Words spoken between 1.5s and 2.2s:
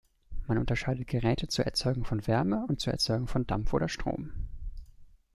Erzeugung